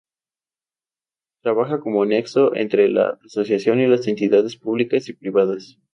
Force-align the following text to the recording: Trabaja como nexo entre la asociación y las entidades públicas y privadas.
Trabaja 1.43 1.79
como 1.79 2.05
nexo 2.07 2.55
entre 2.55 2.89
la 2.89 3.19
asociación 3.23 3.81
y 3.81 3.87
las 3.87 4.07
entidades 4.07 4.55
públicas 4.57 5.07
y 5.09 5.13
privadas. 5.13 5.77